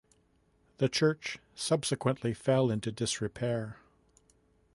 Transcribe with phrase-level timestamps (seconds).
[0.79, 3.77] The church subsequently fell into disrepair.